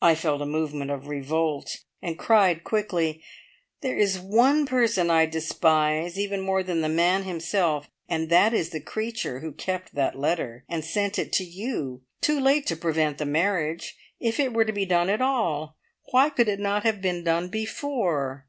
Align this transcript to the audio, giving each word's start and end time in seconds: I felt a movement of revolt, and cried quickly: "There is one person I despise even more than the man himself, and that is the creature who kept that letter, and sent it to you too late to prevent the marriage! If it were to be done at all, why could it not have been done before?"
I 0.00 0.14
felt 0.14 0.40
a 0.40 0.46
movement 0.46 0.90
of 0.90 1.06
revolt, 1.06 1.80
and 2.00 2.18
cried 2.18 2.64
quickly: 2.64 3.22
"There 3.82 3.98
is 3.98 4.18
one 4.18 4.64
person 4.64 5.10
I 5.10 5.26
despise 5.26 6.18
even 6.18 6.40
more 6.40 6.62
than 6.62 6.80
the 6.80 6.88
man 6.88 7.24
himself, 7.24 7.86
and 8.08 8.30
that 8.30 8.54
is 8.54 8.70
the 8.70 8.80
creature 8.80 9.40
who 9.40 9.52
kept 9.52 9.94
that 9.96 10.18
letter, 10.18 10.64
and 10.66 10.82
sent 10.82 11.18
it 11.18 11.30
to 11.34 11.44
you 11.44 12.00
too 12.22 12.40
late 12.40 12.66
to 12.68 12.74
prevent 12.76 13.18
the 13.18 13.26
marriage! 13.26 13.98
If 14.18 14.40
it 14.40 14.54
were 14.54 14.64
to 14.64 14.72
be 14.72 14.86
done 14.86 15.10
at 15.10 15.20
all, 15.20 15.76
why 16.10 16.30
could 16.30 16.48
it 16.48 16.58
not 16.58 16.84
have 16.84 17.02
been 17.02 17.22
done 17.22 17.48
before?" 17.50 18.46